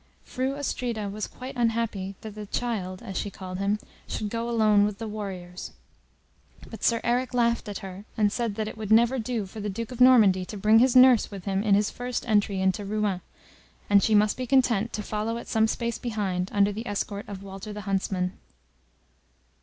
[0.23, 3.77] Fru Astrida was quite unhappy that "the child," as she called him,
[4.07, 5.73] should go alone with the warriors;
[6.67, 9.69] but Sir Eric laughed at her, and said that it would never do for the
[9.69, 13.21] Duke of Normandy to bring his nurse with him in his first entry into Rouen,
[13.91, 17.43] and she must be content to follow at some space behind under the escort of
[17.43, 18.33] Walter the huntsman.